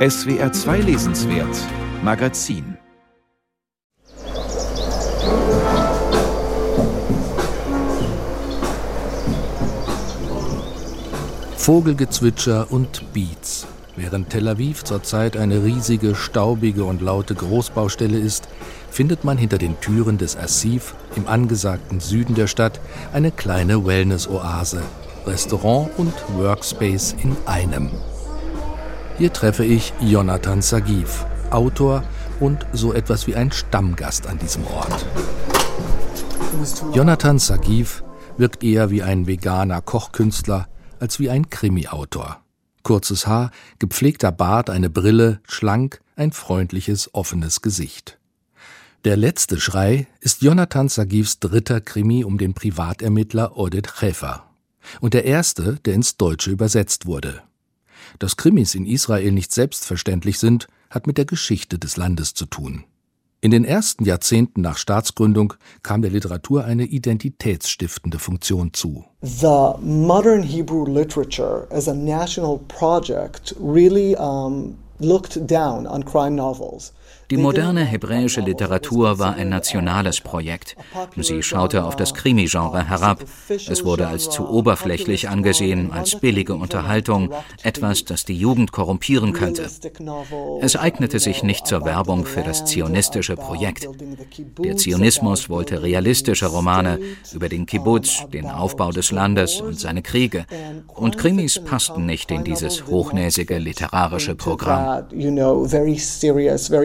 [0.00, 1.58] SWR 2 Lesenswert
[2.02, 2.78] Magazin
[11.58, 13.66] Vogelgezwitscher und Beats.
[13.94, 18.48] Während Tel Aviv zurzeit eine riesige, staubige und laute Großbaustelle ist,
[18.90, 22.80] findet man hinter den Türen des Asif im angesagten Süden der Stadt
[23.12, 24.80] eine kleine Wellness-Oase,
[25.26, 27.90] Restaurant und Workspace in einem.
[29.20, 32.04] Hier treffe ich Jonathan Sagiv, Autor
[32.40, 35.04] und so etwas wie ein Stammgast an diesem Ort.
[36.94, 38.02] Jonathan Sagiv
[38.38, 40.68] wirkt eher wie ein veganer Kochkünstler
[41.00, 42.40] als wie ein Krimi-Autor.
[42.82, 48.18] Kurzes Haar, gepflegter Bart, eine Brille, schlank, ein freundliches, offenes Gesicht.
[49.04, 54.46] Der letzte Schrei ist Jonathan Sagivs dritter Krimi um den Privatermittler Oded Chefer.
[55.02, 57.42] Und der erste, der ins Deutsche übersetzt wurde.
[58.18, 62.84] Dass Krimis in Israel nicht selbstverständlich sind, hat mit der Geschichte des Landes zu tun.
[63.42, 69.06] In den ersten Jahrzehnten nach Staatsgründung kam der Literatur eine identitätsstiftende Funktion zu.
[69.22, 76.92] The modern Hebrew literature as a national project really um, looked down on crime novels.
[77.30, 80.76] Die moderne hebräische Literatur war ein nationales Projekt.
[81.16, 83.24] Sie schaute auf das Krimi-Genre herab.
[83.48, 89.68] Es wurde als zu oberflächlich angesehen, als billige Unterhaltung, etwas, das die Jugend korrumpieren könnte.
[90.60, 93.88] Es eignete sich nicht zur Werbung für das zionistische Projekt.
[94.58, 96.98] Der Zionismus wollte realistische Romane
[97.32, 100.46] über den Kibbutz, den Aufbau des Landes und seine Kriege.
[100.88, 104.89] Und Krimis passten nicht in dieses hochnäsige literarische Programm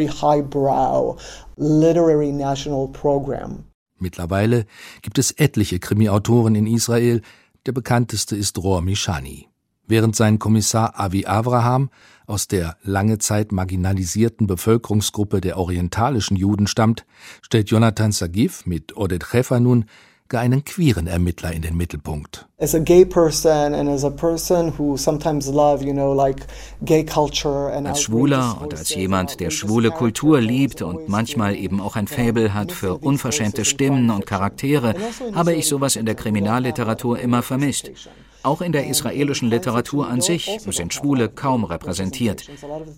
[0.07, 1.17] highbrow
[1.57, 3.65] literary national program.
[3.97, 4.65] Mittlerweile
[5.01, 7.21] gibt es etliche Krimi-Autoren in Israel.
[7.65, 9.47] Der bekannteste ist Rohr Mishani.
[9.87, 11.89] Während sein Kommissar Avi Avraham
[12.25, 17.05] aus der lange Zeit marginalisierten Bevölkerungsgruppe der orientalischen Juden stammt,
[17.41, 19.85] stellt Jonathan Sagiv mit Oded Chefer nun
[20.27, 22.47] gar einen queeren Ermittler in den Mittelpunkt.
[22.57, 26.39] As a gay person and as a person who sometimes love, you know, like
[26.85, 31.81] gay culture and als Schwuler und als jemand, der schwule Kultur liebt und manchmal eben
[31.81, 36.15] auch ein Faible hat für unverschämte Stimmen und Charaktere, also habe ich sowas in der
[36.15, 37.91] Kriminalliteratur immer vermisst.
[38.45, 42.47] Auch in der israelischen Literatur an sich sind Schwule kaum repräsentiert.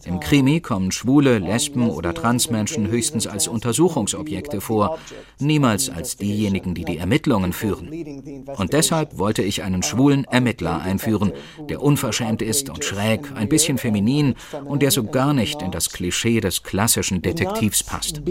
[0.03, 4.99] Im Krimi kommen Schwule, Lesben oder Transmenschen höchstens als Untersuchungsobjekte vor,
[5.39, 8.43] niemals als diejenigen, die die Ermittlungen führen.
[8.57, 11.31] Und deshalb wollte ich einen schwulen Ermittler einführen,
[11.69, 14.35] der unverschämt ist und schräg, ein bisschen feminin
[14.65, 18.21] und der so gar nicht in das Klischee des klassischen Detektivs passt.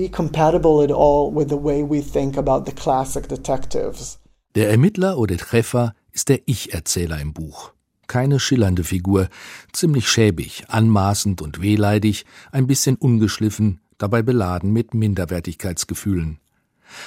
[4.54, 7.72] Der Ermittler oder Treffer ist der Ich-Erzähler im Buch.
[8.06, 9.28] Keine schillernde Figur,
[9.72, 16.38] ziemlich schäbig, anmaßend und wehleidig, ein bisschen ungeschliffen, dabei beladen mit Minderwertigkeitsgefühlen.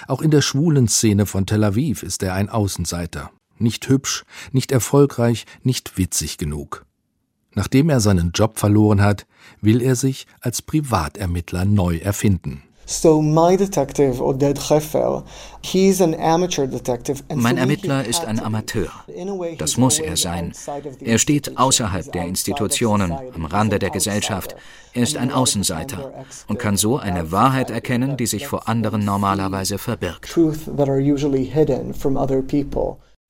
[0.07, 3.31] Auch in der schwulen Szene von Tel Aviv ist er ein Außenseiter.
[3.59, 6.85] Nicht hübsch, nicht erfolgreich, nicht witzig genug.
[7.53, 9.25] Nachdem er seinen Job verloren hat,
[9.61, 12.63] will er sich als Privatermittler neu erfinden.
[12.91, 15.23] So my detective, Oded Hefer,
[15.61, 17.21] he's an amateur detective.
[17.35, 18.89] Mein Ermittler ist ein Amateur.
[19.59, 20.53] Das muss er sein.
[21.01, 24.55] Er steht außerhalb der Institutionen, am Rande der Gesellschaft.
[24.93, 29.77] Er ist ein Außenseiter und kann so eine Wahrheit erkennen, die sich vor anderen normalerweise
[29.77, 30.35] verbirgt.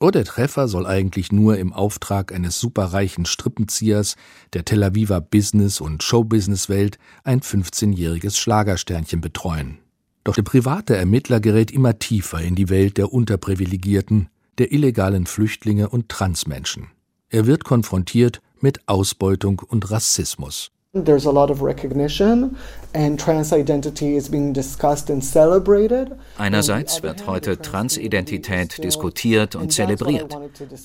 [0.02, 4.16] Oder Treffer soll eigentlich nur im Auftrag eines superreichen Strippenziehers
[4.54, 9.80] der Tel Aviver Business- und Showbusiness-Welt ein 15-jähriges Schlagersternchen betreuen.
[10.24, 15.90] Doch der private Ermittler gerät immer tiefer in die Welt der Unterprivilegierten, der illegalen Flüchtlinge
[15.90, 16.88] und Transmenschen.
[17.30, 20.72] Er wird konfrontiert mit Ausbeutung und Rassismus.
[20.92, 22.58] There's a lot of recognition
[22.96, 26.14] and trans identity is being discussed and celebrated.
[26.40, 30.36] Einerseits wird heute Transidentität diskutiert und zelebriert,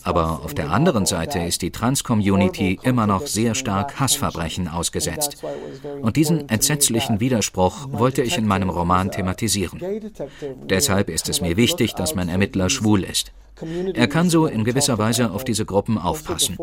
[0.02, 5.42] aber auf der anderen Seite ist die Trans-Community immer noch sehr stark Hassverbrechen ausgesetzt.
[6.02, 9.80] Und diesen entsetzlichen Widerspruch wollte ich in meinem Roman thematisieren.
[10.68, 13.32] Deshalb ist es mir wichtig, dass mein Ermittler schwul ist.
[13.94, 16.58] Er kann so in gewisser Weise auf diese Gruppen aufpassen.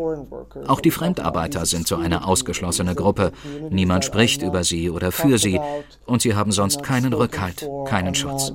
[0.66, 3.31] Auch die Fremdarbeiter sind so eine ausgeschlossene Gruppe.
[3.70, 5.60] Niemand spricht über sie oder für sie
[6.06, 8.52] und sie haben sonst keinen Rückhalt, keinen Schutz.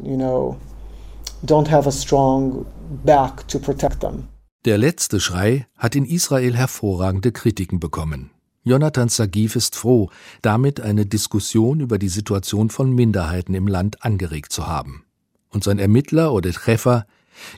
[4.66, 8.32] Der letzte Schrei hat in Israel hervorragende Kritiken bekommen.
[8.64, 10.10] Jonathan Sagiv ist froh,
[10.42, 15.06] damit eine Diskussion über die Situation von Minderheiten im Land angeregt zu haben.
[15.50, 17.08] Und sein Ermittler oder Treffer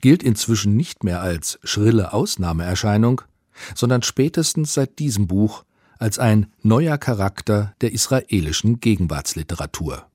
[0.01, 3.21] gilt inzwischen nicht mehr als schrille Ausnahmeerscheinung,
[3.73, 5.63] sondern spätestens seit diesem Buch
[5.99, 10.07] als ein neuer Charakter der israelischen Gegenwartsliteratur